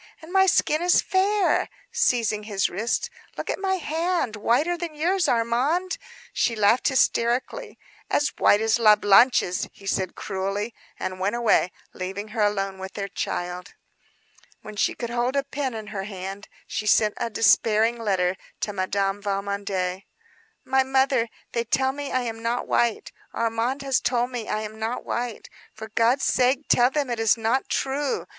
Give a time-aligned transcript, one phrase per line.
[0.19, 3.11] And my skin is fair," seizing his wrist.
[3.37, 5.99] "Look at my hand; whiter than yours, Armand,"
[6.33, 7.77] she laughed hysterically.
[8.09, 12.93] "As white as La Blanche's," he returned cruelly; and went away leaving her alone with
[12.93, 13.75] their child.
[14.63, 18.73] When she could hold a pen in her hand, she sent a despairing letter to
[18.73, 20.05] Madame Valmondé.
[20.65, 23.11] "My mother, they tell me I am not white.
[23.35, 25.47] Armand has told me I am not white.
[25.75, 28.25] For God's sake tell them it is not true.